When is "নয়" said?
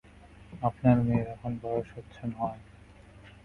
2.31-2.59